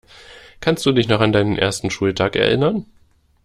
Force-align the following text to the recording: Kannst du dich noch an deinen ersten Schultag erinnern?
Kannst 0.61 0.83
du 0.87 0.93
dich 0.93 1.07
noch 1.07 1.19
an 1.21 1.31
deinen 1.31 1.59
ersten 1.59 1.91
Schultag 1.91 2.35
erinnern? 2.35 2.87